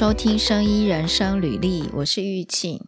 [0.00, 2.86] 收听生医人生履历，我是玉庆。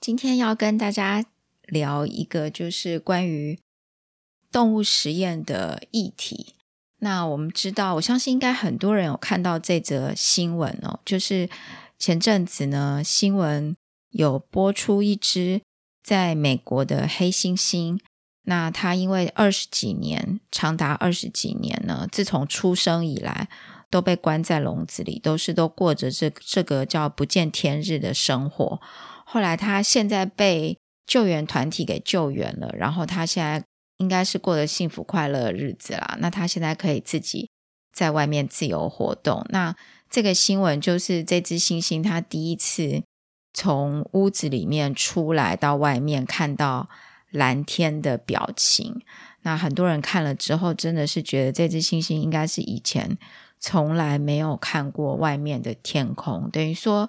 [0.00, 1.24] 今天要跟大家
[1.68, 3.56] 聊一个就是关于
[4.50, 6.56] 动物实验的议题。
[6.98, 11.48] 那我们知道，我相信应该很多人有看到这则新闻哦，就是
[12.00, 13.76] 前阵子呢，新闻
[14.10, 15.60] 有播出一只
[16.02, 18.00] 在美国的黑猩猩。
[18.46, 23.48] 那它因为二十几年，长达二十几年呢，自从出生以来
[23.94, 28.80] 都被关在笼子里，都是都过着这这个叫不见天日的生活。
[29.24, 30.76] 后来他现在被
[31.06, 33.64] 救援团体给救援了，然后他现在
[33.98, 36.16] 应该是过得幸福快乐的日子啦。
[36.18, 37.48] 那他现在可以自己
[37.92, 39.46] 在外面自由活动。
[39.50, 39.76] 那
[40.10, 43.04] 这个新闻就是这只猩猩它第一次
[43.52, 46.88] 从屋子里面出来到外面看到。
[47.34, 49.02] 蓝天的表情，
[49.42, 53.18] 那很多人看了之后，真的是觉得这只猩猩应该是以前
[53.66, 57.08] 从来没有看过外面的天空，等于说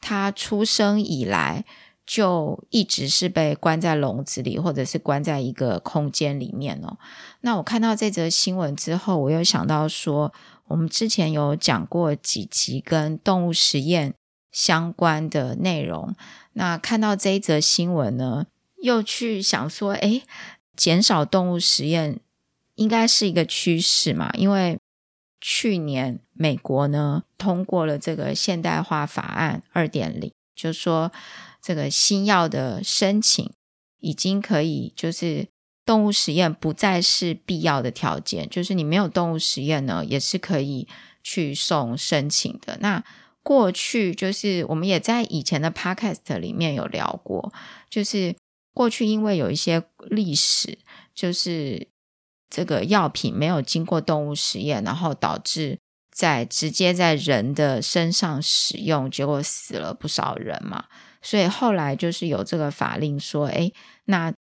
[0.00, 1.64] 它出生以来
[2.06, 6.96] 就一直是被关在笼子里，或者是关在一个空间里面哦。
[7.40, 10.32] 那我看到这则新闻之后，我又想到说，
[10.68, 14.14] 我们之前有讲过几集跟动物实验
[14.52, 16.14] 相关的内容，
[16.52, 18.46] 那看到这一则新闻呢，
[18.80, 20.22] 又去想说，诶，
[20.76, 22.20] 减少动物实验
[22.76, 24.30] 应该是一个趋势嘛？
[24.34, 24.78] 因为
[25.40, 31.12] 去年美国呢通过了这个现代化法案二点零，就是说
[31.62, 33.52] 这个新药的申请
[34.00, 35.48] 已经可以，就是
[35.84, 40.88] 动物实验不再是必要的条件，就是你没有动物实验呢，也是可以
[41.22, 42.78] 去送申请的。
[42.80, 43.04] 那
[43.42, 47.52] 过去就是我们也在以前的 podcast 里面有聊过，
[47.88, 48.34] 就是。
[48.76, 50.76] 过去因为有一些历史，
[51.14, 51.88] 就是
[52.48, 55.78] 这个药品没有经过动物实验，然后导致
[56.10, 60.84] 在直接在人的身上使用，结果死了不少人嘛。
[61.22, 63.72] 所以后来就是有这个法令说，哎，
[64.04, 64.32] 那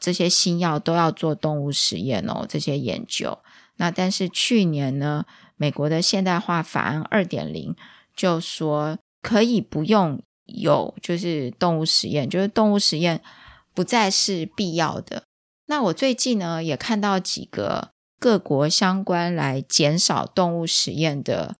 [0.00, 3.38] 这些新药都要做动物实验哦，这些研究。
[3.76, 5.24] 那但是去年呢，
[5.56, 7.76] 美国的现代化法案二点零
[8.14, 13.22] 就说可以不用有，就是动物实验，就是动物实验。
[13.74, 15.24] 不再是必要的。
[15.66, 21.56] 那我最近呢，也看到几个各国相关来减少动物实验的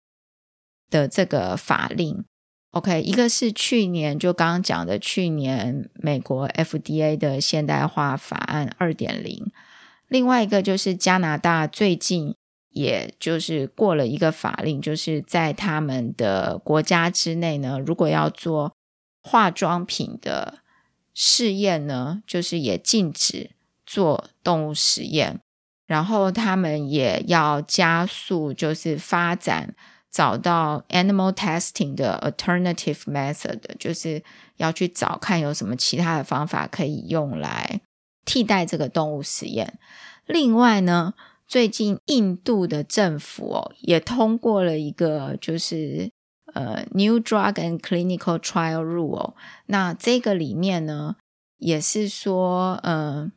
[0.89, 2.25] 的这个法令。
[2.71, 9.51] OK，一个是去年就刚刚讲的，去年美国 FDA 的现代化法案二点零，
[10.09, 12.35] 另外一个就是加拿大最近
[12.71, 18.75] 也就是过了一个法令，就是在他们的国家之内呢，如果要做
[19.23, 20.61] 化妆品的。
[21.19, 23.53] 试验呢，就是也禁止
[23.87, 25.41] 做动物实验，
[25.87, 29.75] 然后他们也要加速，就是发展
[30.11, 34.23] 找到 animal testing 的 alternative method，就是
[34.57, 37.81] 要去找看有什么其他的方法可以用来
[38.25, 39.79] 替代这个动物实验。
[40.27, 41.15] 另外呢，
[41.47, 46.11] 最近印度的政府哦也通过了一个，就是。
[46.55, 49.35] 呃，New Drug and Clinical Trial Rule，
[49.67, 51.17] 那这个里面呢，
[51.59, 53.31] 也是说，呃，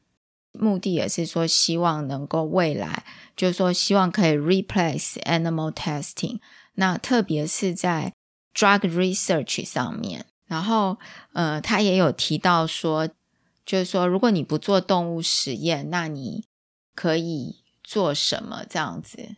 [0.51, 3.05] 目的也是说，希望能够未来，
[3.35, 6.39] 就是说，希望可以 replace animal testing，
[6.73, 8.13] 那特别是在
[8.53, 10.97] drug research 上面，然后，
[11.33, 13.07] 呃，他也有提到说，
[13.65, 16.45] 就是说，如果你不做动物实验，那你
[16.95, 19.35] 可以做什么这样子？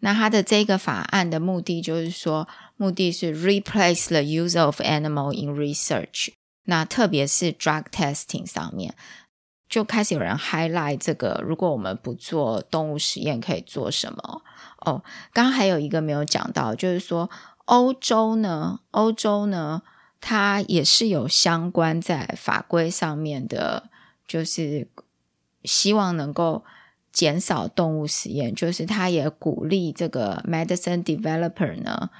[0.00, 6.34] 那他的这个法案的目的就是说，目的是 replace the use of animal in research。
[6.64, 8.94] 那特别是 drug testing 上面，
[9.68, 14.42] 就开始有人 highlight 这个，如果我们不做动物实验，可以做什么？
[14.78, 15.02] 哦，
[15.32, 17.28] 刚刚还有一个没有讲到，就是说
[17.66, 19.82] 欧洲呢，欧洲呢，
[20.20, 23.90] 它也是有相关在法规上面的，
[24.26, 24.88] 就是
[25.64, 26.64] 希望能够。
[27.10, 32.10] 减少动物实验，就是它也鼓励这个 medicine developer 呢，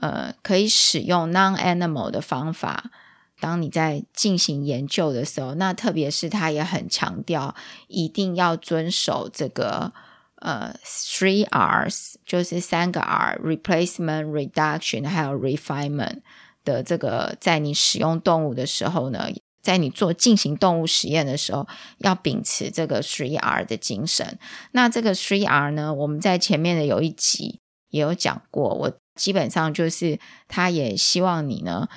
[0.00, 2.90] 呃，可以使用 non-animal 的方法。
[3.40, 7.54] 当你在进行研究的时候，那特别是他也很强调，
[7.88, 9.92] 一定要遵守这个
[10.36, 16.20] 呃 three Rs，就是三个 R：replacement、reduction 还有 refinement
[16.64, 19.28] 的这个，在你使用动物的时候呢。
[19.62, 21.66] 在你做进行动物实验的时候，
[21.98, 24.38] 要秉持这个 three R 的精神。
[24.70, 27.58] 那这个 three R 呢，我们在前面的有一集
[27.90, 28.72] 也有讲过。
[28.72, 31.88] 我基本上就是，他也希望你呢，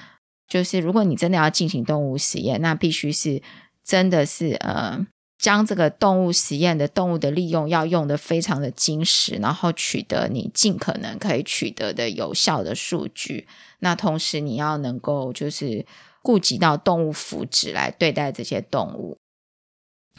[0.50, 3.42] 就是如果你真的要进行动物实验，那必须是
[3.84, 5.06] 真的是呃
[5.38, 13.48] 将这个动物实验的动物的利用要用得非常的精实，然后取得你尽可能可以取得的有效的数据。
[13.80, 15.86] 那同时你要能够就是
[16.22, 19.18] 顾及到动物福祉来对待这些动物，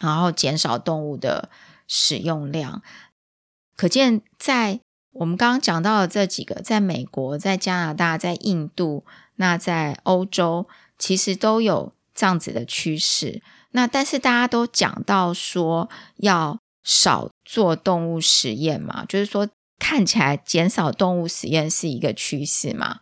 [0.01, 1.51] 然后减少动物的
[1.87, 2.83] 使用量。
[3.77, 4.81] 可见在
[5.13, 9.05] 我们刚刚讲到的这几个，在美国、在加拿大、在印度，
[9.41, 13.43] 那在欧洲，其实都有这样子的趋势。
[13.71, 19.49] 那但是大家都讲到说要少做动物实验嘛，就是说
[19.79, 23.01] 看起来减少动物实验是一个趋势嘛。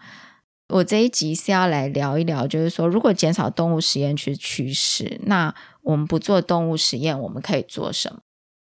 [0.69, 5.52] 我这一集是要来聊一聊，就是说如果减少动物实验是趋势，那
[5.82, 8.20] 我们不做动物实验，我们可以做什么？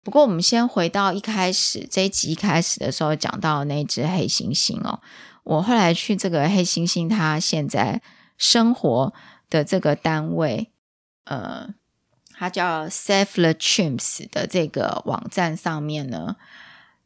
[0.03, 4.99] 不过我们先回到一开始这一集一开始的时候讲到那只黑猩猩哦，
[5.43, 8.01] 我后来去这个黑猩猩它现在
[8.37, 9.13] 生活
[9.49, 10.71] 的这个单位，
[11.25, 11.73] 呃。
[12.33, 16.37] 它叫 Save the Chimps 的这个网站上面呢，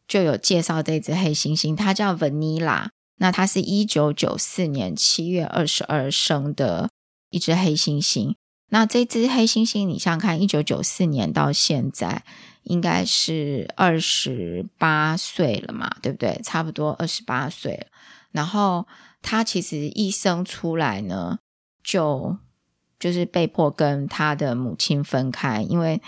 [0.08, 2.88] 就有介绍这只黑猩猩，它叫 Vanilla。
[3.18, 6.90] 那它是一九九四年七月二十二生的
[7.32, 8.36] 一只黑猩猩。
[8.70, 12.24] 那这只黑猩猩，你想想看，一九九四年到现在
[12.64, 16.40] 应该是二十八岁了嘛，对不对？
[16.46, 17.88] 差不多二十八岁。
[18.36, 18.86] 然后
[19.22, 21.40] 他其实一生出来呢，
[21.82, 22.38] 就
[23.00, 26.02] 就是被迫跟他的母亲分开，因为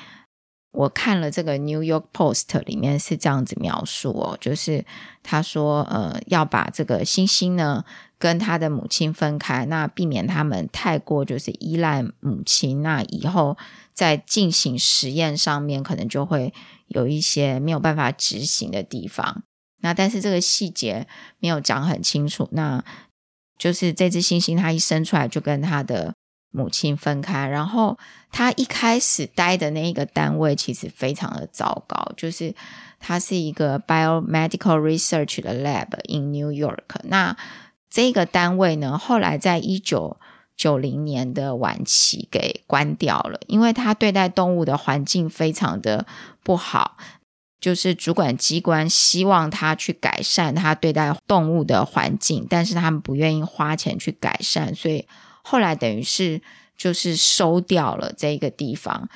[0.71, 4.85] 我看了这个《New York Post》里面是这样子描述哦，就是
[5.23, 7.85] 他说呃要把这个星星呢
[8.19, 13.57] 跟他的母亲分开，那避免他们太过就是依赖母亲，那以后
[13.93, 16.53] 在进行实验上面可能就会
[16.87, 19.43] 有一些没有办法执行的地方。
[19.81, 21.07] 那但是这个细节
[21.39, 22.83] 没有讲很清楚，那
[23.57, 26.13] 就是这只猩猩它一生出来就跟它的。
[26.49, 27.99] 母亲分开，然后
[28.31, 32.55] 它一开始待的那一个单位其实非常的糟糕，就是
[32.99, 37.01] 它是一个 biomedical research 的 lab in New York。
[37.03, 37.35] 那
[37.89, 40.17] 这个单位呢，后来在一九
[40.55, 46.07] 九零年的晚期给关掉了，因为它对待动物的环境非常的
[46.41, 46.97] 不好，
[47.59, 55.07] 就是主管机关希望他去改善他对待动物的环境，但是他们不愿意花钱去改善，所以。
[55.49, 56.41] 后来等于是
[56.75, 59.07] 就是收掉了这一个地方，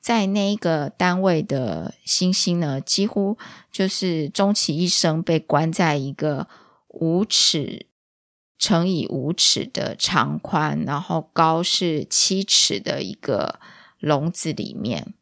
[0.00, 3.38] 在那一个单位的猩猩呢，几乎
[3.70, 6.48] 就是终其一生被关在一个
[6.88, 7.86] 五尺
[8.58, 13.60] 乘以五尺的长宽，然后高是七尺的一个
[14.00, 15.14] 笼子里面。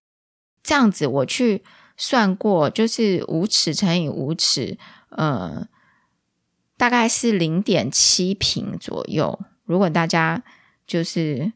[0.62, 1.62] 这样子我去
[2.02, 4.78] 算过，就是五尺乘以五尺，
[5.10, 5.68] 呃，
[6.78, 9.38] 大概是零点七平左右。
[9.64, 10.42] 如果大家
[10.86, 11.52] 就是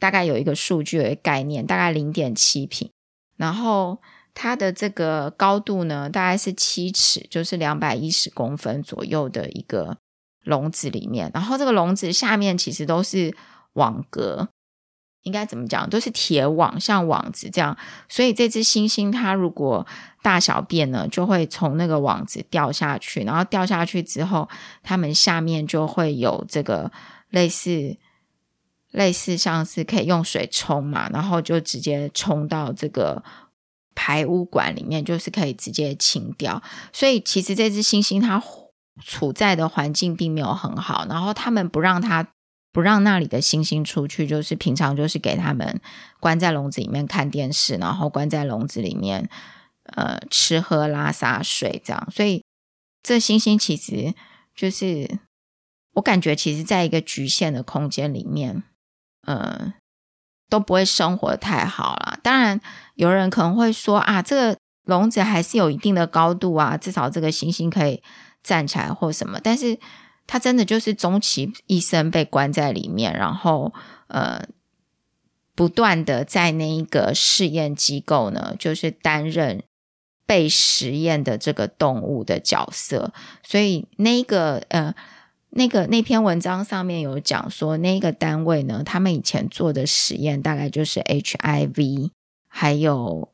[0.00, 2.90] 大概有一个数据的概念，大概零点七平，
[3.36, 4.02] 然后
[4.34, 9.98] 它的这个高度呢，大概是七尺，就是两百一十公分左右的一个
[10.42, 13.36] 笼子里面，然后这个笼子下面其实都是
[13.74, 14.48] 网格，
[15.22, 17.76] 应该怎么讲，都是铁网，像网子这样，
[18.08, 19.86] 所以这只猩猩它如果
[20.22, 24.48] 大小便呢，就会从那个网子掉下去，然后掉下去之后，
[24.82, 26.90] 它们下面就会有这个
[27.30, 27.96] 类似
[28.90, 33.22] 类似像是可以用水冲嘛，然后就直接冲到这个
[33.94, 36.62] 排污管里面，就是可以直接清掉。
[36.92, 38.42] 所以其实这只猩猩它
[39.04, 42.26] 处在的环境并没有很好，然后他们不让它
[42.72, 45.80] 不让那里的猩猩出去，就是平常就是给他们
[46.18, 49.28] 关在笼子里面看电视，然后关在笼子里面。
[49.84, 52.44] 呃，吃喝拉撒睡这样，所以
[53.02, 54.14] 这猩猩其实
[54.54, 55.18] 就是
[55.94, 58.62] 我感觉，其实在一个局限的空间里面，
[59.26, 59.74] 呃，
[60.48, 62.16] 都不会生活得太好了。
[62.22, 62.60] 当然，
[62.94, 68.00] 有人可能会说啊，这个笼子还是有一定的高度啊，至少这个猩猩可以
[68.44, 69.40] 站起来或什么。
[69.42, 69.76] 但是，
[70.32, 73.74] 他真的就是终其一生被关在里面，然后
[74.06, 74.42] 呃，
[75.54, 79.62] 不断的在那一个试验机构呢，就是担任。
[80.24, 83.12] 被实验的这个动物的角色，
[83.42, 84.94] 所以那个呃，
[85.50, 92.12] 那个那篇文章上面有讲说，那个单位呢，他们以前做的实验大概就是 HIV
[92.48, 93.28] 还有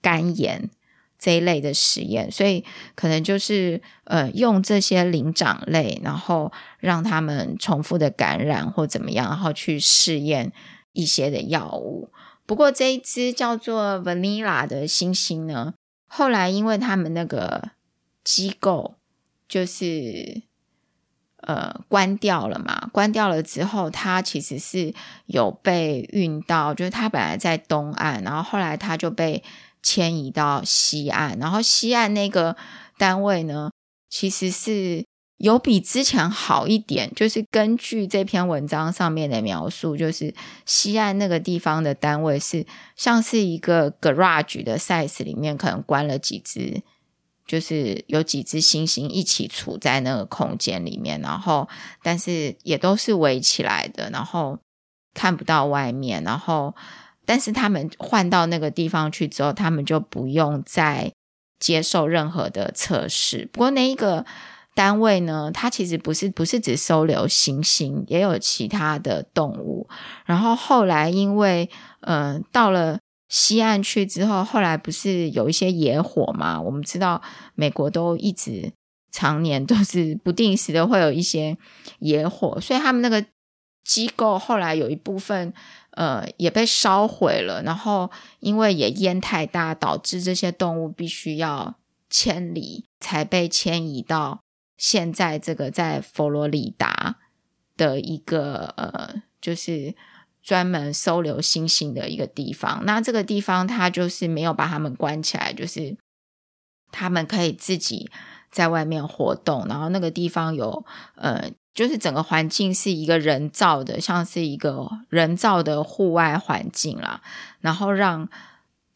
[0.00, 0.70] 肝炎
[1.18, 10.52] 这一类的实验，所以可能就是呃，用这些灵长类，然后让他们重复的感染或怎么样，然后去试验
[10.92, 12.10] 一些的药物。
[12.46, 15.74] 不过这一只叫做 Vanilla 的猩猩呢，
[16.06, 17.70] 后来，因为他们那个
[18.24, 18.94] 机构
[19.46, 20.42] 就是
[21.42, 22.88] 呃关掉了嘛。
[22.90, 24.94] 关掉了之后，它其实是
[25.26, 29.42] 有被运到，就是它本来在东岸，然后后来它就被
[29.82, 32.56] 迁移到西岸，然后西岸那个
[32.96, 33.70] 单位呢，
[34.08, 35.04] 其实是。
[35.38, 40.34] 有比之前好一点，就是根据这篇文章上面的描述，就是
[40.66, 42.66] 西岸那个地方的单位是
[42.96, 46.82] 像是一个 garage 的 size 里面，可能关了几只，
[47.46, 51.68] 就是有几只猩猩一起处在那个空间里面，然后
[52.02, 54.58] 但是也都是围起来的，然后
[55.14, 56.74] 看不到外面，然后
[57.28, 61.12] 但是他们换到那个地方去之后，他们就不用再
[61.60, 63.46] 接受任何的测试。
[63.52, 64.24] 不过那一个。
[64.74, 69.88] 单位呢，它其实不是不是只收留猩猩，也有其他的动物。
[70.24, 71.68] 然后后来因为，
[72.02, 76.60] 嗯、呃，到了西岸去之后，后来不是有一些野火嘛？
[76.60, 77.20] 我们知道
[77.56, 78.72] 美国都一直
[79.10, 81.58] 常年都是不定时的会有一些
[81.98, 83.26] 野火，所以他们那个
[83.84, 85.52] 机构后来有一部分，
[85.98, 87.60] 呃，也被烧毁了。
[87.64, 91.74] 然后因为也烟太大，导致这些动物必须要
[92.08, 94.38] 迁离，才被迁移到。
[94.76, 97.16] 现在这个在佛罗里达
[97.76, 99.96] 的一个呃，就是
[100.40, 102.84] 专门收留猩猩的一个地方。
[102.84, 105.96] 那这个地方它就是没有把他们关起来，就是
[106.92, 108.08] 他们可以自己
[108.52, 109.66] 在外面活动。
[109.68, 110.86] 然后那个地方有
[111.16, 117.20] 呃，就是整个环境是一个人造的，像是一个人造的户外环境啦。
[117.60, 118.28] 然后让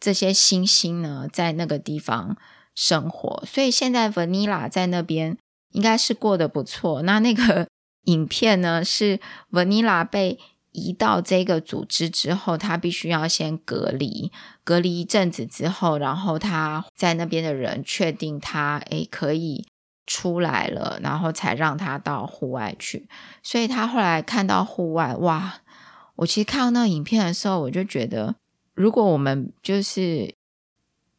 [0.01, 2.37] 这些猩猩呢在那个地方
[2.75, 3.45] 生活。
[3.47, 5.39] 所以现在 Vanilla 在那边。
[5.73, 7.01] 应该是过得不错。
[7.01, 7.67] 那那个
[8.05, 8.85] 影片呢？
[8.85, 9.19] 是
[9.51, 10.39] Vanilla 被
[10.73, 14.31] 移到这个组织之后，他必须要先隔离，
[14.65, 19.65] 隔离一阵子之后，然后他在那边的人确定他诶可以
[20.07, 23.09] 出来了，然后才让他到户外去。
[23.43, 25.61] 所以他后来看到户外，哇！
[26.17, 28.37] 我其实看到那影片的时候，我就觉得，
[28.75, 30.35] 如果我们就是。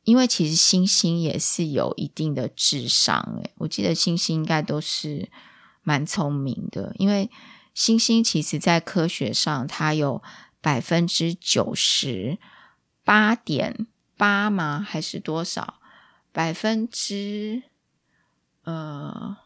[0.06, 5.30] 因为其实猩猩也是有一定的智商，诶，我记得猩猩应该都是
[5.82, 6.94] 蛮聪明的。
[6.98, 7.32] 因为
[7.74, 10.22] 猩猩其实在科学上，它有
[10.60, 12.38] 百分之九十
[13.06, 13.88] 八点
[14.18, 14.86] 八吗？
[14.86, 15.75] 还是多少？
[16.34, 17.63] 百分之……
[18.63, 19.38] 呃，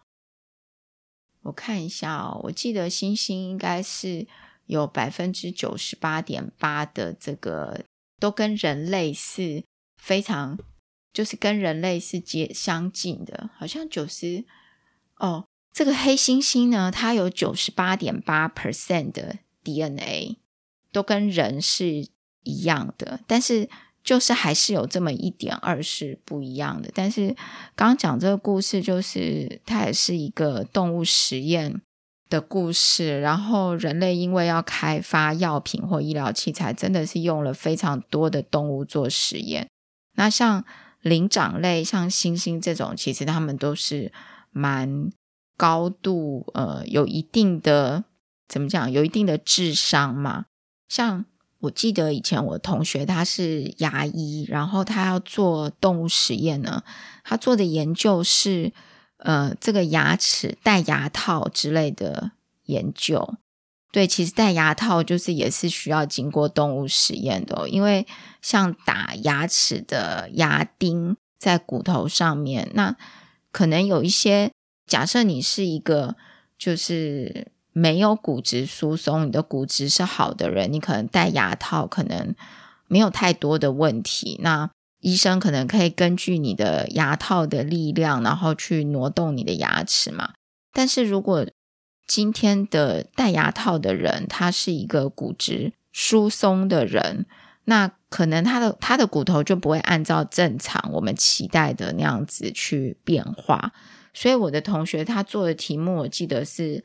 [1.42, 4.28] 我看一下哦，我记得猩猩应该是
[4.66, 7.84] 有百分之九十八点八的这个
[8.20, 9.64] 都跟人类是。
[10.00, 10.58] 非常
[11.12, 14.46] 就是跟人类是接相近的，好像九十
[15.18, 20.38] 哦，这个黑猩猩呢，它有九十八点八 percent 的 DNA
[20.92, 22.08] 都跟人是
[22.44, 23.68] 一样的，但是
[24.08, 26.90] 就是还是有这么一点二是不一样的。
[26.96, 27.36] 但是
[27.76, 31.82] 刚刚讲这个故事，就是它也是一个动物实验
[32.30, 39.68] 的故事，然后人类因为要开发药品或医疗器材，真的是用了非常多的动物做实验。
[40.16, 40.64] 那像
[41.02, 44.14] 灵长类，像猩猩这种，其实他们都是
[44.52, 45.12] 蛮
[45.58, 48.06] 高度，呃，有一定的
[48.48, 50.46] 怎么讲，有一定的智商嘛。
[50.88, 51.26] 像
[51.60, 56.84] 我记得以前我同学他是牙医，然后他要做动物实验呢，
[57.24, 58.72] 他做的研究是，
[59.18, 62.32] 呃，这个牙齿戴牙套之类的
[62.66, 63.36] 研究。
[63.92, 68.06] 对，其实戴牙套就是也是需要经过动物实验的，因为
[68.42, 72.96] 像打牙齿的牙钉在骨头上面，那
[73.52, 74.52] 可能有一些，
[74.86, 76.16] 假设你是一个
[76.60, 77.48] 就是
[77.80, 82.34] 没有骨质疏松，你的骨质是好的人，你可能戴牙套可能
[82.88, 84.40] 没有太多的问题。
[84.42, 84.68] 那
[85.00, 90.34] 医生可能可以根据你的牙套的力量，然后去挪动你的牙齿嘛。
[90.74, 91.46] 但是如果
[92.08, 97.28] 今天的戴牙套的人，他是一个骨质疏松的人，
[97.66, 103.72] 那可能他的他的骨头就不会按照正常我们期待的那样子去变化。
[104.16, 106.84] 所以我的同学他做的题目，我记得是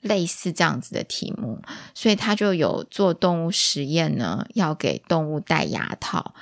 [0.00, 1.60] 类似这样子的题目，
[1.94, 6.34] 所以他就有做动物实验呢，要给动物戴牙套。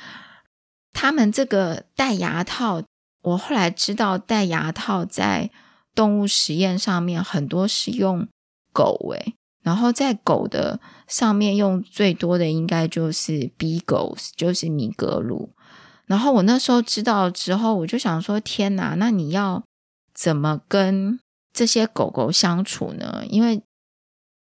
[0.93, 2.83] 他们这个戴牙套，
[3.23, 5.51] 我后来知道戴牙套在。
[5.95, 8.29] 动物实验上面很多是用
[8.73, 9.35] 狗诶，
[9.65, 15.51] 然后在狗的上面用最多的应该就是 Beagles，就是米格鲁。
[16.07, 19.65] 然后我那时候知道之后，我就想说：天哪，那你要
[20.15, 21.19] 怎么跟
[21.59, 23.25] 这些狗狗相处呢？
[23.29, 23.61] 因为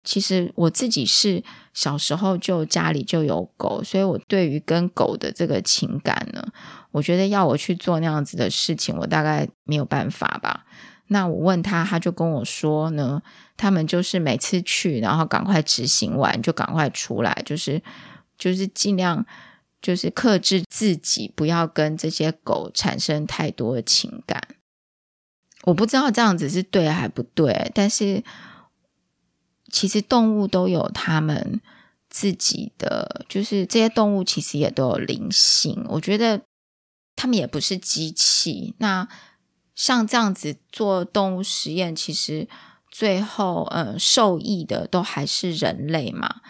[0.03, 6.45] 其实我自己是小时候就家里就有狗，所以我对于跟狗的这个情感呢，
[6.91, 10.67] 我觉得要我去做那样子的事情，我大概没有办法吧。
[11.07, 13.23] 那我问他，他就跟我说呢，
[13.57, 17.81] 他们就是每次去，然后赶快执行完就赶快出来，就是
[18.37, 19.25] 就是尽量
[19.81, 24.39] 就是克制自己，不要跟这些狗产生太多的情感。
[25.63, 28.23] 我不知道这样子是对还不对，但是
[29.71, 31.61] 其实动物都有他们
[32.09, 35.85] 自己的，就是这些动物其实也都有灵性。
[35.89, 36.41] 我觉得
[37.15, 38.73] 他们也不是机器。
[38.79, 39.07] 那
[39.75, 42.47] 像这样子做动物实验，其实
[42.89, 46.41] 最后呃受益的都还是人类嘛。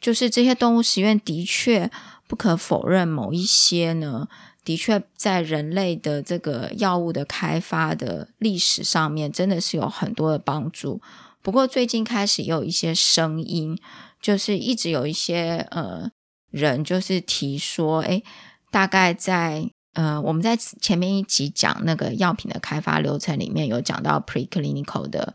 [0.00, 1.90] 就是这些动物实验的确
[2.26, 4.28] 不可否认，某一些呢，
[4.64, 11.00] 的确在人类的这个药物的开发的历史上面，真的是有很多的帮助。
[11.42, 13.78] 不过最近开始也有一些声音。
[14.24, 16.10] 就是一直有一些呃
[16.50, 18.24] 人就是提说，诶，
[18.70, 25.34] 大概在呃我们在前面一集讲那个药品的开发流程里面有讲到 preclinical 的，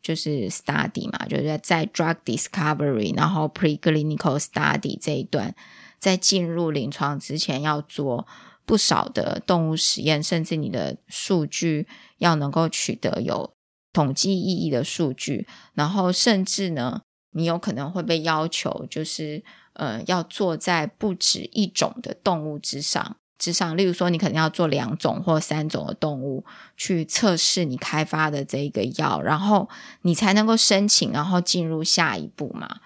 [0.00, 5.54] 就是 study 嘛，就是在 drug discovery，然后 preclinical study 这一段，
[5.98, 8.26] 在进入临床之前要做
[8.64, 11.86] 不少的动物实验，甚至你的数据
[12.18, 13.52] 要能够取得有
[13.92, 17.02] 统计意义的数据，然后甚至呢。
[17.34, 19.42] 你有可能会被要求，就是
[19.72, 23.74] 呃，要做在不止一种的动物之上之上。
[23.74, 26.44] 例如说，你可能要做两种或三种的动物
[26.76, 29.66] 去测试你开发的这个药，然后
[30.02, 32.80] 你才能够申请，然后进入下一步嘛。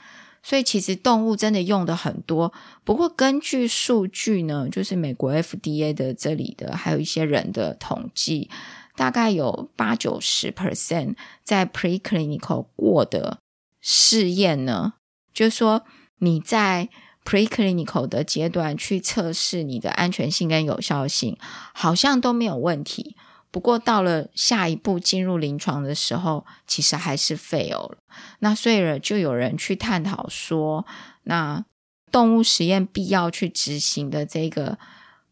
[0.49, 2.53] 所以，其实动物真的用的很多。
[2.85, 8.49] 不过，根据数据呢，就是美国 FDA 的这里的，还有一些人的统计，
[8.95, 13.39] 大概有八九十 percent 在 preclinical 过的。
[13.81, 14.93] 试验呢，
[15.35, 15.83] 就是说
[16.19, 16.91] 你在
[17.25, 21.37] preclinical 的阶段去测试你的安全性跟有效性，
[21.75, 23.17] 好像都没有问题。
[23.57, 27.97] 不过到了下一步进入临床的时候，其实还是 fail 了。
[28.41, 30.85] 那所以就有人去探讨说，
[31.23, 31.65] 那
[32.13, 34.79] 动物实验必要去执行的这个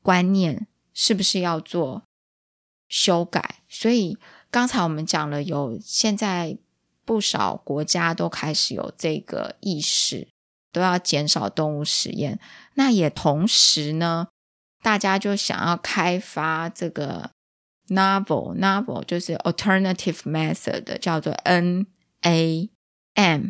[0.01, 2.05] 观念，是不是要做
[2.89, 3.57] 修改？
[3.69, 4.17] 所以
[4.51, 6.57] 刚才我们讲了，有现在。
[7.07, 10.27] 不少国家都开始有这个意识，
[10.73, 12.41] 都要减少动物实验。
[12.77, 14.29] 那也同时呢，
[14.83, 17.33] 大家就想要开发这个
[17.89, 21.87] novel novel，就是 alternative method，叫做 N
[22.23, 22.71] A
[23.15, 23.49] M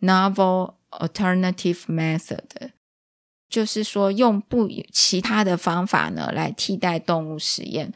[0.00, 2.70] novel alternative method，
[3.48, 7.92] 就是说用不其他的方法呢来替代动物实验。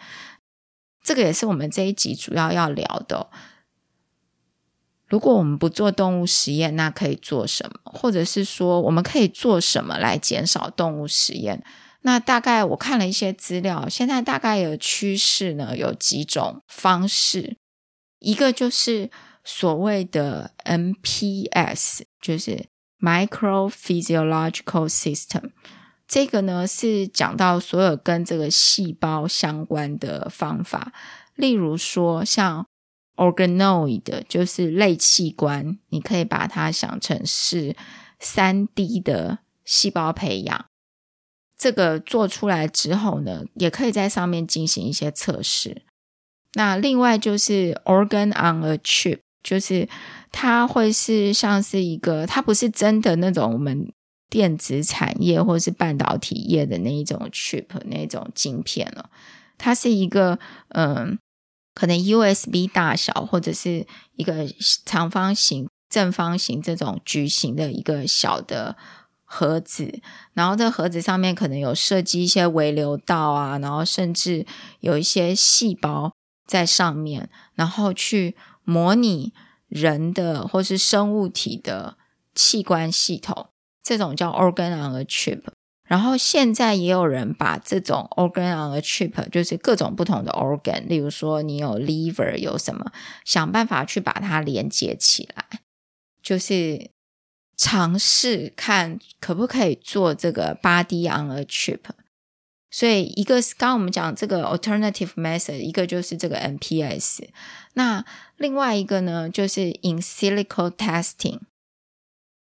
[1.02, 3.28] 这个也是我们这一集主要要聊的。
[5.06, 7.92] 如果我们不做动物实验，那可以做什么？
[7.92, 11.62] 或者是说，我们可以做什么来减少动物实验？
[12.06, 17.56] 那大概我看了一些资料，现在大概有趋势呢，有几种方式。
[18.20, 19.10] 一个就是
[19.42, 22.66] 所谓的 MPS，就是
[23.00, 25.50] Microphysiological System。
[26.06, 30.92] 这个呢是讲到所有跟这个细胞相关的方法，
[31.34, 32.66] 例如说像。
[33.16, 37.76] Organoid 就是类器官，你可以把它想成是
[38.18, 40.66] 三 D 的细胞培养。
[41.64, 45.80] 这个做出来之后呢，也可以在上面进行一些测试。
[46.52, 49.88] 那另外就是 Organ on a Chip，就是
[50.30, 53.90] 它会是像是一个，它不是真的那种我们
[54.28, 59.08] 电子产业或是半导体业的那一种 chip 那种晶片了，
[59.56, 61.18] 它是一个嗯。
[61.76, 64.46] 可能 USB 大小，或者是一个
[64.86, 68.76] 长方形、正方形这种矩形的一个小的
[69.34, 70.00] 盒子，
[70.32, 74.46] 然后这盒子上面可能有设计一些微流道啊，然后甚至
[74.78, 76.12] 有一些细胞
[76.46, 79.32] 在上面，然后去模拟
[79.66, 81.98] 人的或是生物体的
[82.32, 83.48] 器官系统，
[83.82, 85.42] 这种叫 organ on a chip。
[85.86, 92.92] 然后现在也有人把这种 organ on a chip，就是各种不同的 organ，例如说你有 liver 有什么，
[93.24, 95.44] 想办法去把它连接起来，
[96.22, 96.90] 就是
[97.56, 101.80] 尝试看可不可以做这个 body on a chip。
[102.70, 107.28] 所以一个是刚刚我们讲这个 alternative method，一个就是这个 MPS，
[107.74, 108.04] 那
[108.36, 111.38] 另外一个呢就是 in silico testing。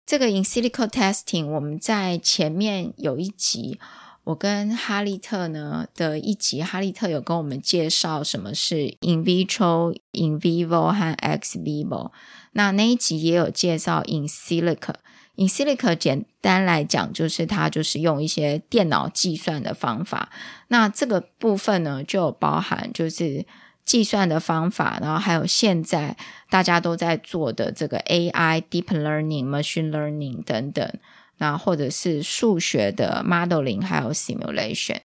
[0.04, 3.78] 这个 in silico testing，我们在前面有一集，
[4.24, 12.10] 我跟哈利特呢的一集，哈利特有跟我们介绍什么是 in vitro、in vivo 和 ex vivo。
[12.56, 14.94] 那那一集也有介绍 in silico。
[15.36, 20.30] in silico 简单来讲，就是它就是用一些电脑计算的方法。
[20.68, 23.44] 那这个部分呢，就包含就是
[23.84, 26.16] 计算的方法，然后还有现在
[26.48, 30.90] 大家都在做的这个 AI、Deep Learning、Machine Learning 等等，
[31.36, 35.00] 那或者是数学的 Modeling，还有 Simulation。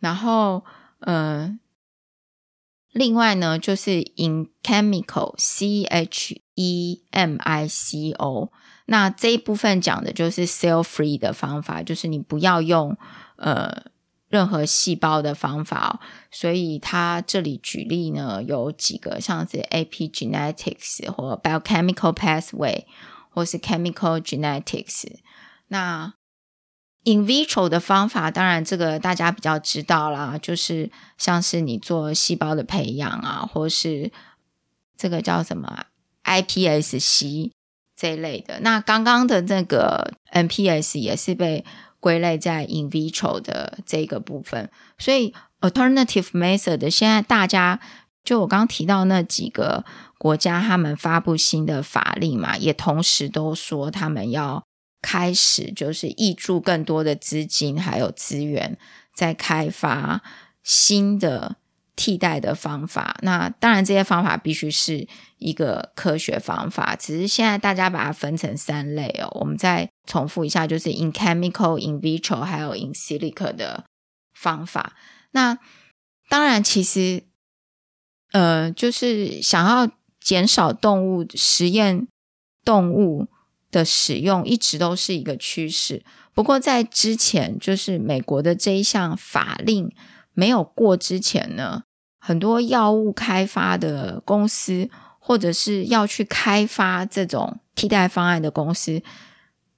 [0.00, 0.62] 然后，
[0.98, 1.58] 呃，
[2.94, 8.50] 另外呢，就是 In Chemical C H E M I C O，
[8.86, 12.96] 那这一部分讲的就是 Cell Free 的方法，就是你不要用
[13.36, 13.92] 呃。
[14.30, 22.84] 任何细胞的方法，所以它这里举例呢，有几个像是 ap genetics 或 biochemical pathway，
[23.30, 25.04] 或是 chemical genetics。
[25.68, 26.14] 那
[27.04, 34.10] in vitro 的方法，当然这个大家比较知道啦，就是像是你做细胞的培养啊，或是
[34.96, 35.84] 这个叫什么
[36.24, 37.50] iPSC
[37.96, 38.60] 这一类的。
[38.60, 41.64] 那刚刚的那个 NPS 也是被。
[42.00, 47.80] 归类在 in vitro 的这个部分，所以 alternative method 现在大家
[48.22, 49.86] 就我刚刚提到那几个
[50.18, 54.62] 国家，他们发布新的法令嘛，也同时都说他们要
[55.04, 58.78] 开始就是挹注更多的资金还有资源，
[59.12, 60.22] 在开发
[60.62, 61.56] 新的。
[61.96, 65.06] 替代的方法，那当然这些方法必须是
[65.38, 66.96] 一个科学方法。
[66.96, 69.28] 只是现在大家把它分成三类哦。
[69.38, 73.84] 我们再重复一下，就是 in chemical、in vitro 还有 in silico 的
[74.36, 74.94] 方法。
[75.30, 75.56] 那
[76.28, 77.22] 当然，其实
[78.32, 79.88] 呃，就是想要
[80.20, 82.08] 减少动物实验
[82.64, 83.28] 动物
[83.74, 86.02] 的使用，一直都是一个趋势。
[86.32, 89.92] 不过在之前，就是美国的这一项法令。
[90.36, 91.84] 没有过之前呢，
[92.18, 99.00] 很多药物开发的公司，或者是要去开发这种替代方案的公司，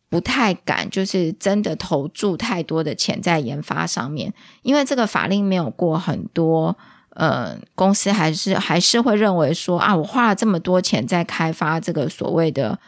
[0.08, 4.32] 不太敢，就是真的投注太多的钱在研发上面，
[4.62, 6.74] 因为这个法令没有过，很多
[7.10, 12.78] 呃公司还是还是会认为说啊，我花了这么多钱在开发这个所谓的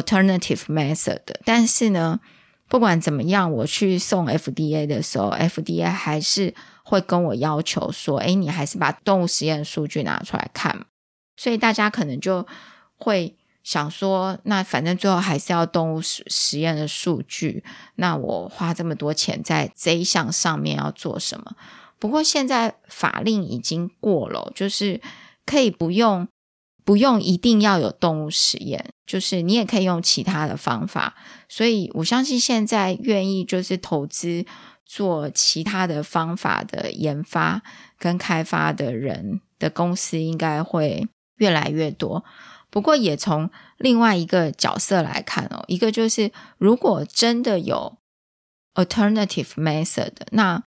[0.00, 2.20] alternative method，但是呢，
[2.68, 6.54] 不管怎么样，我去送 FDA 的时候，FDA 还是。
[6.90, 10.86] 会跟我要求说：“诶，你还是把动物实验数据拿出来看。”
[11.36, 12.46] 所以大家可能就
[12.96, 17.62] 会想说：“那反正最后还是要动物实实验的数据，
[17.96, 21.56] 那我花这么多钱在这一项上面要做什么？”
[22.00, 24.98] 不过现在法令已经过了，就是
[25.44, 26.26] 可以不用
[26.88, 31.14] 不用一定要有动物实验，就是你也可以用其他的方法。
[31.46, 34.46] 所以我相信现在愿意就是投资。
[34.90, 37.60] 做其他的方法的研发
[37.98, 42.24] 跟开发的人的公司应该会越来越多。
[42.70, 47.98] 不过也从另外一个角色来看哦，一个就是如果真的有
[48.72, 50.62] alternative method，那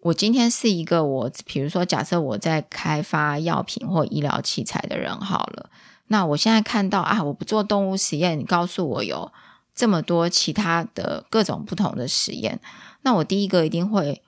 [0.00, 5.70] 我今天是一个我，比如说假设我在开发药品或医疗器材的人好了，
[6.08, 9.32] 那我现在看到啊，我不做动物实验，你告诉我有
[9.74, 12.60] 这么多其他的各种不同的实验。
[13.02, 14.22] 那我第一个一定会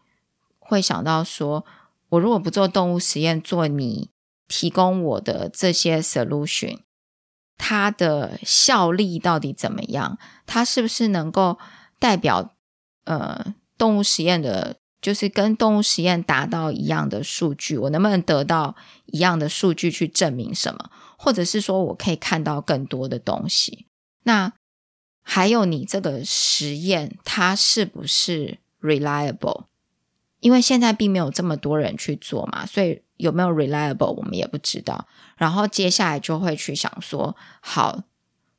[0.58, 1.64] 会想到说，
[2.08, 4.10] 我如果不做动物实验，做你
[4.48, 6.78] 提供我的这些 solution，
[7.56, 10.18] 它的效力到底怎么样？
[10.46, 11.58] 它是不是能够
[11.98, 12.54] 代表
[13.04, 17.76] 呃动物实验的，就是跟动物实验达到一样的数据？
[17.76, 18.74] 我能不能得到
[19.06, 20.90] 一样的数据去证明什么？
[21.16, 23.86] 或者是说我可以看到更多的东西？
[24.24, 24.52] 那
[25.22, 29.64] 还有你这个实验，它是不是？reliable，
[30.40, 35.06] 因为现在并没有这么多人去做嘛，所以有没有 reliable 我们也不知道。
[35.36, 38.04] 然后接下来就会去想说，好，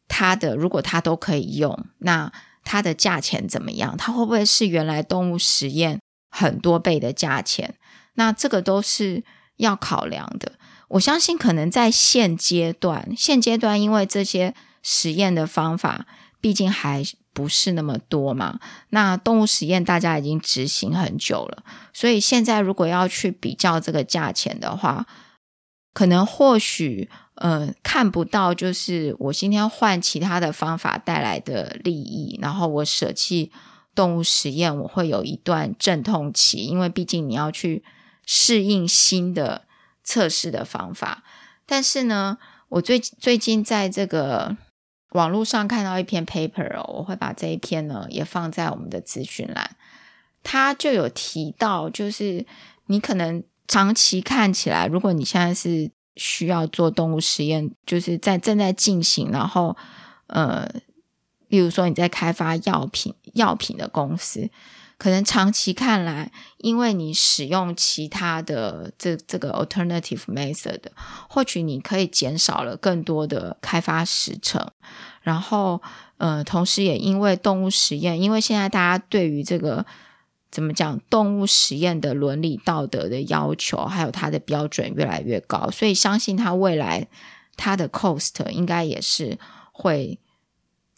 [0.08, 2.32] 它的如果它都可以用，那
[2.64, 3.96] 它的价钱怎么样？
[3.98, 6.02] 它会不会是原来动物实验
[6.40, 7.76] 很多倍的价钱？
[8.16, 9.24] 那这个都是
[9.58, 10.54] 要考量的。
[10.90, 16.06] 我相信可能在现阶段，现阶段因为这些实验的方法，
[16.42, 17.04] 毕竟还。
[17.32, 18.60] 不是那么多嘛？
[18.90, 25.06] 那动物实验大家已经执行很久了，所以现在如果要去比较这个价钱的话，
[25.94, 33.52] 可能或许呃看不到，就是我今天换其他的方法带来的利益，然后我舍弃
[34.00, 37.84] 动物实验，我会有一段阵痛期，因为毕竟你要去
[38.26, 39.64] 适应新的
[40.04, 41.24] 测试的方法。
[41.66, 42.38] 但是呢，
[42.70, 44.56] 我最最近在这个。
[45.14, 49.76] 网络上看到一篇 paper 哦，我会把这一篇呢也放在我们的资讯栏。
[50.44, 52.46] 他就有提到，就是
[52.86, 59.76] 你可能长期看起来，如果你现在是需要做动物实验，就是在正在进行，然后
[60.28, 60.70] 呃，
[61.50, 64.50] 例如说你在开发药品药品的公司，
[64.98, 70.80] 可能长期看来，因为你使用其他的这这个 alternative method，
[71.30, 74.70] 或许你可以减少了更多的开发时程，
[75.22, 75.82] 然后
[76.18, 79.86] 呃，同时也因为动物实验，因为现在大家对于这个
[80.52, 87.08] 怎么讲动物实验的伦理道德的要求，还有它的标准越来越高，所以相信它未来
[87.56, 89.40] 它的 cost 应该也是
[89.72, 90.20] 会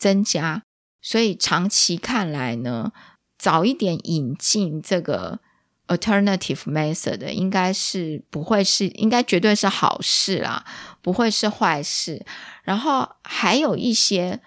[0.01, 0.63] 增加。
[0.99, 2.91] 所以长期看来呢，
[3.37, 5.39] 早一点引进这个
[5.87, 10.65] alternative method 的应该是不会是，应该绝对是好事啦，
[11.01, 12.25] 不会是坏事。
[12.63, 14.41] 然后还有一些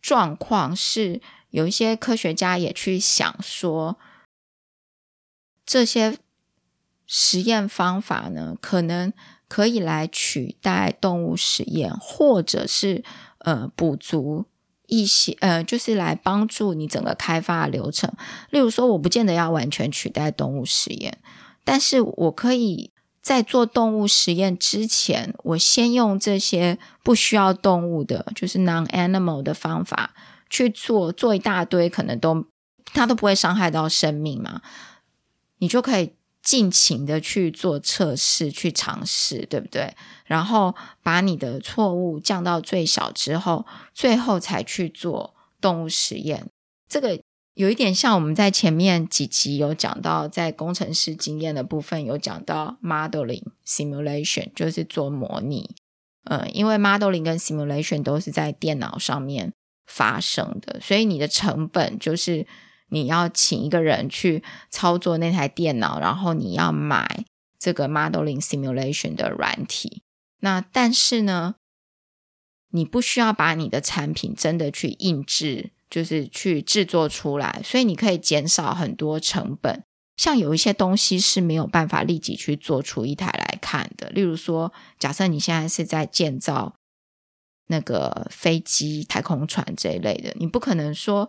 [0.00, 3.98] 状况是，有一些科学家也去想说，
[5.64, 6.18] 这些
[7.06, 9.12] 实验方法呢，可能
[9.48, 13.04] 可以来取代动物实验，或者是
[13.38, 14.46] 呃补足。
[14.88, 18.12] 一些呃，就是来帮助你整个开发的流程。
[18.50, 21.18] 例如说，我不见得要完全取代动物实验，
[21.64, 22.90] 但是我可以
[23.22, 30.14] 在做动物实验之前，我先用这些不需要动物的，就是 non-animal 的方法
[30.50, 32.46] 去做，做一大堆，可能都
[32.86, 34.62] 它都不会伤害到生命嘛，
[35.58, 36.17] 你就可以。
[36.48, 39.94] 尽情的去做测试，去尝试，对不对？
[40.24, 46.46] 然后把你的错误降到最小之后，最后才去做动物实验。
[46.88, 47.20] 这个
[47.52, 55.76] 有一点像我们在前面几集有讲到，在工程师经验的部分有讲到 modeling simulation，就是做模拟。
[56.24, 59.52] 嗯，因为 modeling 跟 simulation 都是在电脑上面
[59.84, 62.46] 发生的，所以你的成本就是。
[62.90, 67.24] 你要请一个人去操作那台电脑，然后你要买
[67.58, 70.02] 这个 modeling simulation 的软体。
[70.40, 71.56] 那但是呢，
[72.70, 79.82] 你不需要把你的产品真的去印制，就是去制作出来，所以你可以减少很多成本。
[80.16, 86.74] 像有一些东西是没有办法立即去做出一台来看的，例如说，假设你现在是在建造
[87.66, 91.28] 那个飞机、太空船这一类的，你不可能说。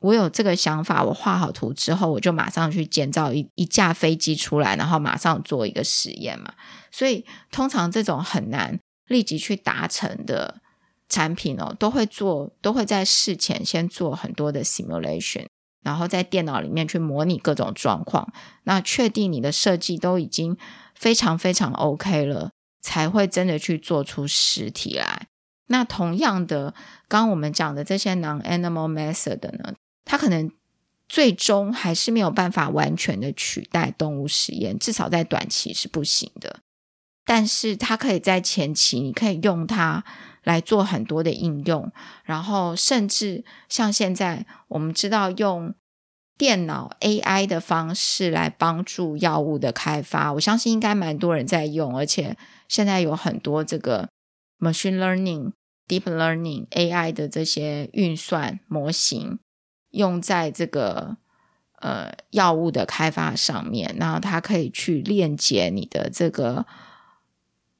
[0.00, 6.54] 我有这个想法，我画好图之后，我就马上去建造一一架飞机出来，然后马上做一个实验嘛。
[6.90, 10.60] 所以通常这种很难立即去达成的
[11.08, 15.46] 产品哦，都会做，都会在事前先做很多的 simulation，
[15.82, 18.32] 然后在电脑里面去模拟各种状况，
[18.64, 20.56] 那确定你的设计都已经
[20.94, 25.26] 非常非常 OK 了，才会真的去做出实体来。
[25.66, 26.74] 那同样的，
[27.06, 29.74] 刚刚我们讲的这些 non-animal method 呢？
[30.04, 30.50] 它可能
[31.08, 36.60] 最终还是没有办法完全的取代动物实验，至少在短期是不行的。
[37.24, 40.04] 但是它可以在前期，你可以用它
[40.42, 41.92] 来做很多的应用，
[42.24, 45.74] 然后甚至像现在我们知道用
[46.36, 52.36] 电脑 AI 的方式来帮助药物的开发，我相信应该蛮多人在用，而且
[52.66, 54.08] 现在有很多这个
[54.58, 55.52] machine learning、
[55.86, 59.38] deep learning AI 的这些运算模型。
[59.90, 61.16] 用在这个
[61.80, 66.64] 呃药物的开发上面，然后它可以去链接你的这个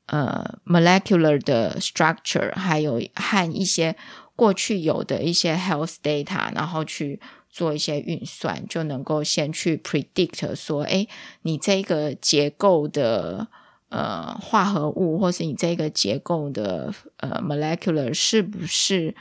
[0.07, 3.95] 呃 molecular 的 structure，还有和一些
[4.35, 11.07] 过去有的一些 health data，然后去做一些运算，就能够先去 predict 说，哎，
[11.43, 13.47] 你这个结构的
[13.91, 19.15] 呃化合物，或是你这个结构的呃 molecular 是不是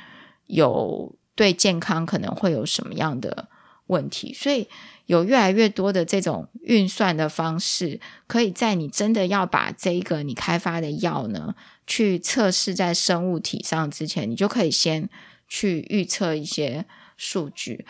[0.48, 1.16] 有。
[1.40, 3.48] 对健康可能会有什么样的
[3.88, 4.34] 问题？
[4.34, 4.68] 所以
[5.06, 11.56] 有越来越多的这种运算的方式，可以在你真的要把这一个你开发的药呢，
[11.88, 15.10] 去测试在生物体上之前，你就可以先
[15.48, 17.86] 去预测一些数据。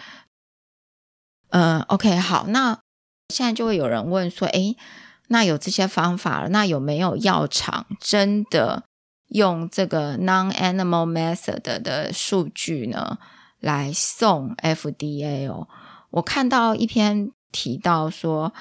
[1.49, 2.79] 嗯，OK，好，那
[3.33, 4.77] 现在就会有人问说，诶，
[5.29, 8.83] 那有这些方法了，那有没有药厂真的
[9.29, 13.17] 用这个 non-animal method 的数据呢？
[13.59, 15.67] 来送 FDA 哦，
[16.11, 18.53] 我看到一篇提到说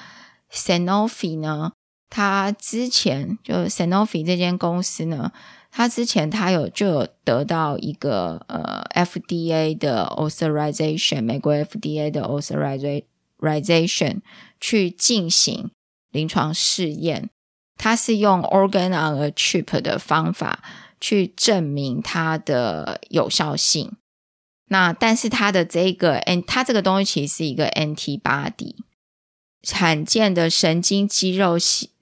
[0.51, 1.71] ，Sanofi 呢，
[2.09, 5.31] 他之前就 Sanofi 这间公司呢，
[5.71, 14.21] 他之前他有就有得到一个呃 FDA 的 authorization，美国 FDA 的 authorization
[14.59, 15.71] 去进行
[16.11, 17.29] 临床试验，
[17.77, 20.61] 他是用 organ on a chip 的方法
[20.99, 23.93] 去证明它的有效性。
[24.69, 28.75] 那但是它的这个 N，它这个东西其实是一个 antibody，
[29.71, 31.57] 罕见的神经肌肉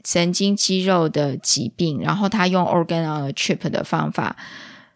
[0.06, 4.38] 神经肌肉的疾病，然后它用 organ on a chip 的方法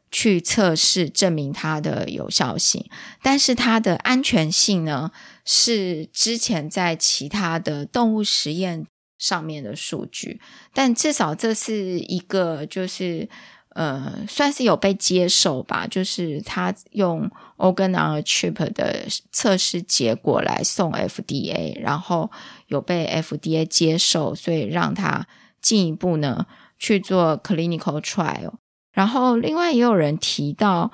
[0.09, 2.85] 去测试，证明它的有效性。
[3.21, 5.11] 但是它的安全性呢，
[5.43, 8.85] 是之前在其他的动物实验
[9.17, 10.39] 上面的数据，
[10.73, 13.29] 但至少这是一个就是
[13.75, 15.87] 呃，算是有被接受吧。
[15.87, 22.29] 就是他用 organ on a chip 的测试结果来送 FDA，然后
[22.67, 25.27] 有被 FDA 接受，所以让他
[25.61, 26.45] 进一步呢
[26.77, 28.53] 去做 clinical trial。
[28.91, 30.91] 然后另外也有人提到。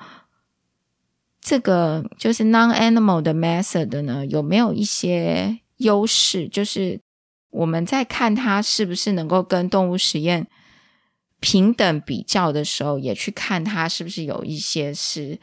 [1.40, 6.46] 这个就是 non-animal 的 method 呢，有没有一些优势？
[6.46, 7.00] 就是
[7.48, 10.46] 我们在看它是不是能够跟动物实验
[11.40, 15.38] 平等比较的时候，也去看它是不是有一些是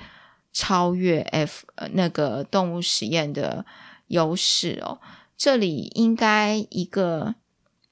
[0.52, 3.66] 超越 F 那个动物实验的
[4.08, 5.00] 优势哦。
[5.38, 7.36] 这里应该一个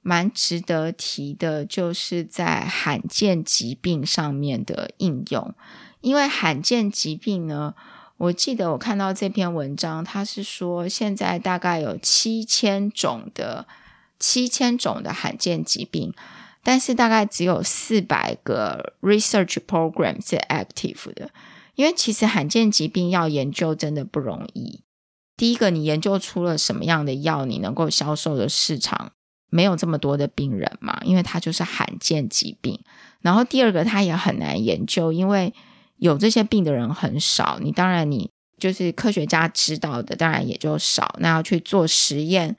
[0.01, 5.53] 蛮值得提的，就是在罕见疾病上面的应用，
[6.01, 7.73] 因为罕见疾病呢。
[8.17, 13.67] 我记得我看到这篇文章，他是说现在大概有七千种的
[14.19, 16.13] 七千种的罕见疾病，
[16.63, 21.29] 但是大概只有四百个 research program 是 active 的。
[21.75, 24.83] 因为其实罕见疾病要研究真的不容易。
[25.35, 29.11] 第一个，你研究出了什么样的药，你能够销售的市场
[29.49, 31.01] 没有这么多的病人嘛？
[31.03, 32.79] 因为它就是罕见疾病。
[33.21, 35.51] 然后第二个，它也很难研究，因为
[35.97, 41.15] 有这些病的人很少，你当然你就是科学家知道的，当然也就少。
[41.17, 42.55] 那要去做实验，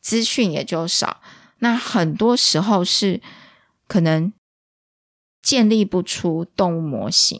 [0.00, 1.20] 资讯也就少。
[1.58, 3.20] 那很多时候是
[3.92, 4.32] 可能
[5.42, 7.38] 建立不出动物模型。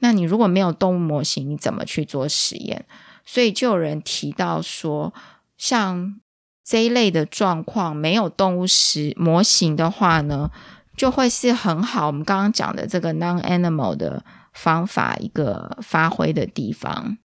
[0.00, 2.84] 那你如果没有动物模型，你怎么去做实验？
[3.24, 5.14] 所以就有人提到说，
[5.56, 6.20] 像
[6.64, 10.50] 这一类的状况，没有动物实模型的话呢，
[10.96, 17.18] 就会是很好，我们刚刚讲的这个 non-animal 的方法一个发挥的地方。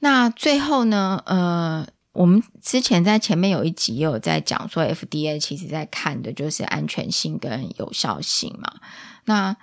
[0.00, 1.86] 那最后呢，呃，
[2.16, 8.72] 我们之前在前面有一集也有在讲说，FDA 其实在看的就是安全性跟有效性嘛。
[9.26, 9.54] 那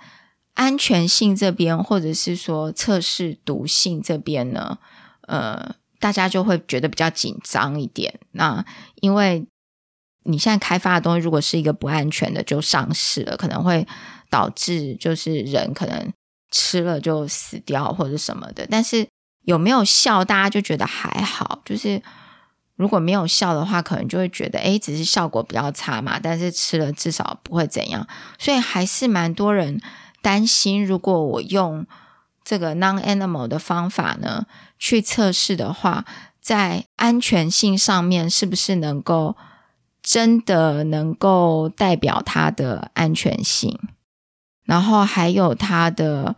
[0.54, 4.78] 安全性这边，或者是说测试毒性这边呢，
[5.26, 8.20] 呃，大家就会觉得比较紧张一点。
[8.30, 8.64] 那
[9.00, 9.44] 因为
[10.22, 13.84] 你现在开发的东西，如果是一个不安全的，就上市了，可能会
[14.30, 16.12] 导致就是人可能
[16.52, 18.64] 吃了就死掉或者什么的。
[18.70, 19.08] 但是
[19.42, 21.60] 有没有效，大家就觉得还好。
[21.64, 22.00] 就是
[22.76, 26.18] 如果没有效的话，可能就会觉得，诶，只是效果比较差嘛。
[26.22, 28.06] 但是吃了至少不会怎样，
[28.38, 29.80] 所以还是蛮多人
[30.22, 31.86] 担心，如果我用
[32.42, 34.46] 这个 non-animal 的方法呢
[34.78, 36.04] 去测试的话，
[36.40, 39.36] 在安全性上面是不是能够。
[40.06, 43.80] 真的能够代表它的安全性，
[44.64, 46.36] 然后还有它的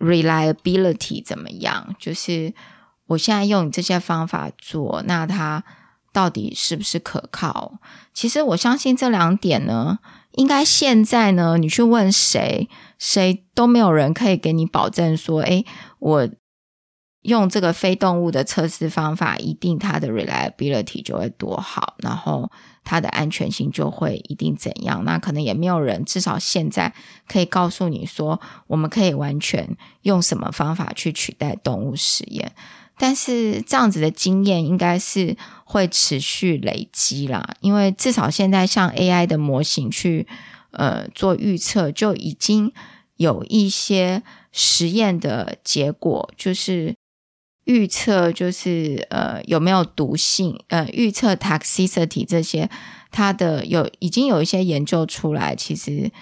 [0.00, 1.94] reliability 怎么样？
[2.00, 2.52] 就是
[3.08, 5.64] 我现在用你这些方法做，那它
[6.12, 7.78] 到底是不是可靠？
[8.12, 9.98] 其实我相信这两点呢，
[10.32, 15.64] 应该现在呢，你去问谁，谁都没有人可以给你保证说，诶，
[15.98, 16.28] 我。
[17.24, 22.50] 用这个非动物的测试方法，一定它的 reliability 就会多好，然后
[22.84, 25.02] 它的安全性就会一定怎样。
[25.06, 26.92] 那可能也没有人，至少现在
[27.26, 32.52] 可以告诉你说，我们可以完全用什么方法去取代动物实验。
[32.96, 40.26] 但是这样子的经验应该是会持续累积啦，因为至少现在像 AI 的模型去
[40.70, 42.72] 呃做预测，就已经
[43.16, 46.94] 有一些实验的结果，就是。
[47.66, 52.68] 预测就是呃有没有毒性，呃预测 toxicity 这些，
[53.10, 56.12] 它的有已经有一些研究出来，其实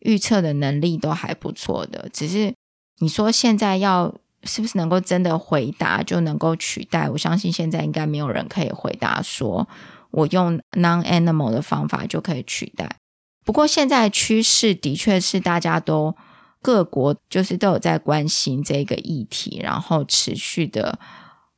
[0.00, 2.10] 预测的能力都还不错的。
[2.12, 2.52] 只是
[2.98, 4.14] 你说现在要
[4.44, 7.08] 是不是能够真的回答就能够取代？
[7.10, 9.68] 我相信现在应该没有人可以回答说
[10.10, 12.96] 我用 non-animal 的方法就可以取代。
[13.44, 16.16] 不过现在趋势的确是大家都。
[16.62, 20.98] 各国就是都有在关心这个议题，然后持续的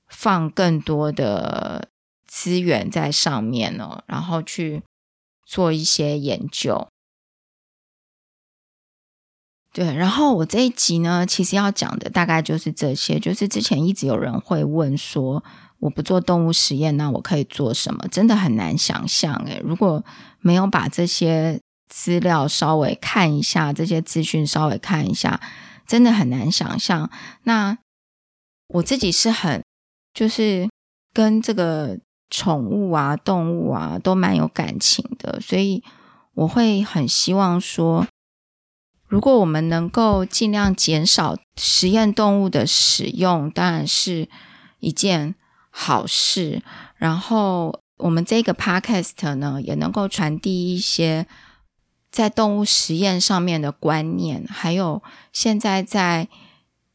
[0.07, 1.89] 放更多的
[2.25, 4.85] 资源在上面哦，然后去
[5.45, 6.87] 做一些研究。
[9.73, 15.43] 对，然后我这一集呢，其实要讲的大概就是这些，就是之前一直有人会问说，
[15.79, 18.07] 我不做动物实验，那我可以做什么？
[18.09, 20.05] 真的很难想象诶，如果
[20.41, 21.61] 没有把这些。
[21.95, 25.39] 资料稍微看一下，这些资讯稍微看一下，
[25.87, 27.11] 真的很难想象。
[27.43, 27.77] 那
[28.69, 29.63] 我自己是很，
[30.15, 30.71] 就是
[31.13, 31.99] 跟这个
[32.31, 35.85] 宠物啊、动物啊都蛮有感情的，所以
[36.33, 38.07] 我会很希望说，
[39.13, 44.27] 如果我们能够尽量减少实验动物的使用，当然是
[44.81, 45.35] 一件
[45.69, 46.63] 好事。
[46.97, 51.27] 然后我们这个 podcast 呢，也能够传递一些
[52.11, 56.27] 在动物实验上面的观念，还有现在在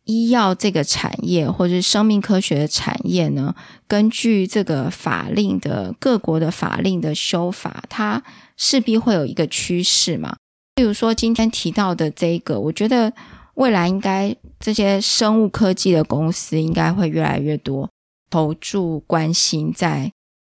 [0.05, 3.53] 医药这个产业或者是生命科学的产业呢，
[3.87, 8.23] 根据这个法令的各国的法令的修法，它
[8.55, 10.37] 势必会有一个趋势嘛。
[10.77, 13.11] 比如说今天提到的这个，我觉得
[13.55, 17.89] 未来应该这些生物科技的公司应该会越来越多
[18.29, 20.11] 投注关心在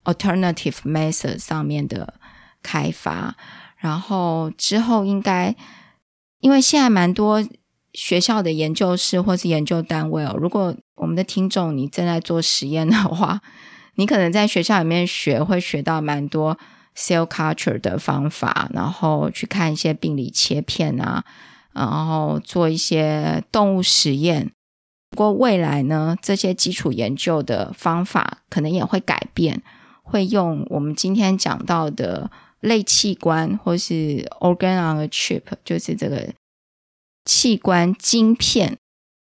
[0.06, 2.16] alternative methods 上面的
[2.64, 3.36] 开发，
[3.78, 5.56] 然后之后应该
[6.40, 7.48] 因为现在蛮多。
[7.94, 13.42] 学校的研究室或是研究单位哦，如果我们的听众你正在做实验的话，
[13.96, 16.60] 你可能在学校里面学会学到蛮多
[16.98, 21.24] cell culture 的方法，然后去看一些病理切片啊，
[21.74, 24.52] 然后做一些动物实验。
[25.12, 29.62] 不过未来呢，这些基础研究的方法可能也会改变，
[30.02, 36.34] 会用我们今天讲到的类器官或是 organ on a chip，就是这个。
[37.26, 38.78] 器官晶片，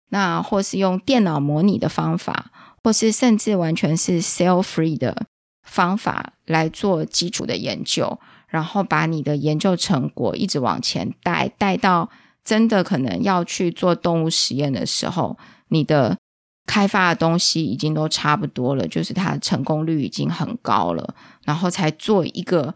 [0.10, 2.52] 那或是用电脑模拟的方法，
[2.84, 5.26] 或是甚至完全是 cell free 的
[5.70, 12.10] 方法来做基础的研究，然后把你的研究成果一直往前带，带到
[12.44, 16.18] 真的可能要去做动物实验的时候，你的
[16.66, 21.16] 开发的东西已经都差不多了，就是它成功率已经很高了，
[21.46, 22.76] 然后才做一个。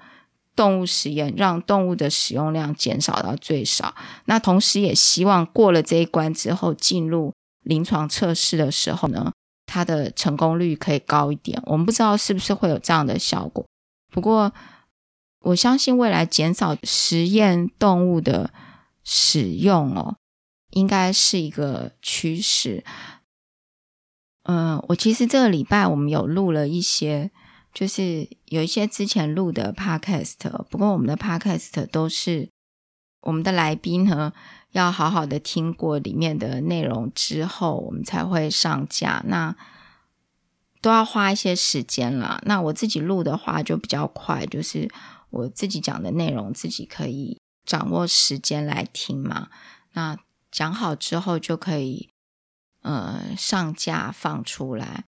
[0.56, 7.34] 动物实验让动物的使用量减少到最少，那同时也希望过了这一关之后，进入
[7.64, 9.32] 临床测试的时候呢，
[9.74, 11.60] 它的成功率可以高一点。
[11.66, 13.66] 我们不知道是不是会有这样的效果，
[14.12, 14.54] 不过
[15.42, 18.54] 我相信未来减少实验动物的
[19.04, 20.16] 使用哦，
[20.70, 22.84] 应该是一个趋势。
[24.44, 27.32] 嗯、我其实这个礼拜我们有录了一些。
[27.74, 30.36] 就是有一些之前录的 podcast，
[30.70, 32.48] 不过我们的 podcast 都是
[33.22, 34.32] 我们的来宾呢，
[34.74, 39.24] 要好好的听过里面的内容之后，我们才会上架。
[39.26, 39.56] 那
[40.82, 42.42] 都要花一些时间啦。
[42.46, 44.92] 那我自己录的话就比较快，就是
[45.30, 49.48] 我自己讲的内容自己可以掌握时间来听嘛。
[49.94, 50.18] 那
[50.52, 52.10] 讲好之后就可以
[52.82, 55.06] 呃上架放出来。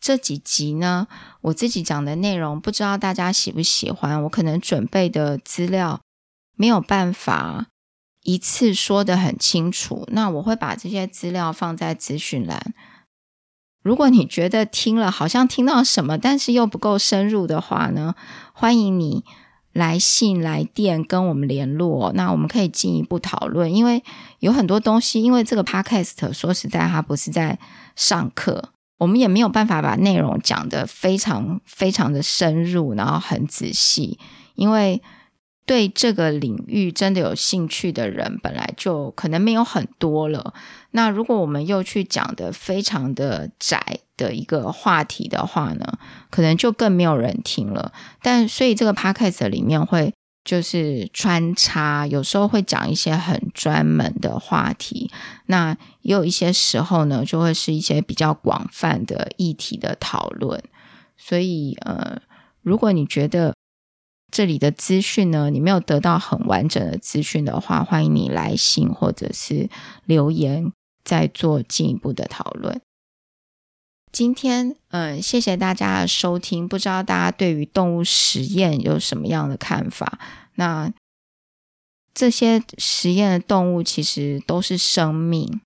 [0.00, 1.06] 这几集呢，
[1.42, 4.20] 我自己讲的内容，不知道大家喜不喜欢。
[4.24, 6.00] 我可能准备的资料
[6.56, 7.68] 没有办法
[8.22, 12.74] 一次说得很清楚，那我会把这些资料放在资讯栏。
[13.82, 18.14] 如果你觉得听了好像听到什么，但是又不够深入的话呢，
[18.52, 19.24] 欢迎你
[19.72, 23.74] 来信来电跟我们联络，那我们可以进一步讨论。
[23.74, 24.04] 因为
[24.38, 27.58] 有很多东西，因为这个 podcast 说实在，它不是在
[27.96, 28.70] 上课。
[28.98, 34.16] 我们也没有办法把内容讲得非常非常的深入，然后很仔细，
[34.54, 35.02] 因为
[35.72, 40.52] 对这个领域真的有兴趣的人本来就可能没有很多了。
[40.90, 45.98] 那如果我们又去讲得非常的窄的一个话题的话呢，
[46.28, 47.90] 可能就更没有人听了。
[48.20, 50.12] 但所以这个 podcast 里面会。
[50.44, 55.08] 就是穿插，有时候会讲一些很专门的话题，
[55.46, 55.70] 那
[56.00, 60.60] 也有一些时候呢，就会是一些比较广泛的议题的讨论。
[61.16, 62.20] 所以，呃，
[62.62, 63.54] 如果你觉得
[64.32, 69.68] 这里的资讯呢，你没有得到很完整的资讯的话，欢迎你来信或者是
[70.06, 70.72] 留言，
[71.04, 72.80] 再做进一步的讨论。
[74.10, 76.66] 今天，嗯，谢谢大家的收听。
[76.66, 80.18] 不知道大家对于动物实验有什么样的看法？
[80.54, 80.90] 那
[82.14, 85.60] 这些实验的动物其实都是生命。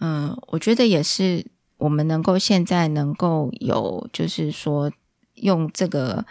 [0.00, 1.46] 嗯，我觉得也是
[1.78, 4.92] 我们能够现在能够有，就是说
[5.34, 6.24] 用这个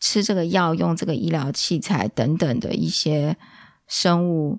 [0.00, 3.36] 吃这个药、用这个医疗器材等等的一些
[3.86, 4.58] 生物。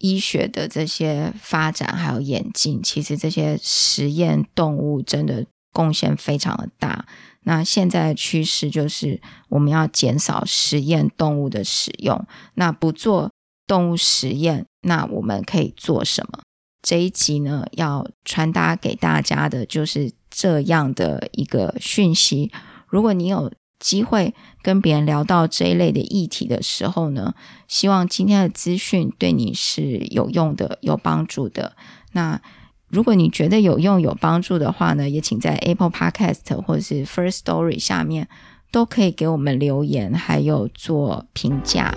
[0.00, 7.04] 医学的这些发展还有演进，其实这些实验动物真的贡献非常的大。
[7.42, 13.32] 那现在的趋势就是我们要减少实验动物的使用，那不做
[13.66, 16.42] 动物实验，那我们可以做什么？
[16.80, 22.52] 这一集呢，要传达给大家的就是这样的一个讯息。
[22.86, 27.34] 如果你有机会跟别人聊到这一类的议题的时候呢，
[27.66, 31.76] 希望今天的资讯对你是有用的、有帮助的。
[32.12, 32.40] 那
[32.88, 38.28] 如果你觉得有用、有帮助的话呢，也请在 Apple Podcast 或者是 First Story 下面
[38.70, 41.94] 都可以给我们留言，还有做评价。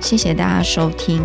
[0.00, 1.22] 谢谢大家收听。